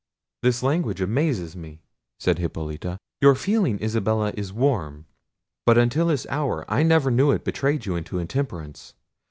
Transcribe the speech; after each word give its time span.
"This 0.41 0.63
language 0.63 0.99
amazes 0.99 1.55
me," 1.55 1.83
said 2.19 2.39
Hippolita. 2.39 2.97
"Your 3.21 3.35
feeling, 3.35 3.77
Isabella, 3.79 4.33
is 4.35 4.51
warm; 4.51 5.05
but 5.63 5.77
until 5.77 6.07
this 6.07 6.25
hour 6.27 6.65
I 6.67 6.81
never 6.81 7.11
knew 7.11 7.29
it 7.29 7.45
betray 7.45 7.77
you 7.79 7.95
into 7.95 8.17
intemperance. 8.17 8.95